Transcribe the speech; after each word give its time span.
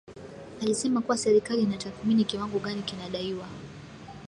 alisema 0.61 1.01
kuwa 1.01 1.17
serikali 1.17 1.61
inatathmini 1.61 2.23
kiwango 2.25 2.59
gani 2.59 2.81
kinadaiwa 2.81 3.47